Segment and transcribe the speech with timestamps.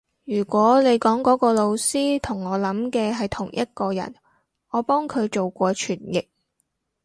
[0.23, 4.15] 如果你講嗰個老師同我諗嘅係同一個人，
[4.69, 6.25] 我幫佢做過傳譯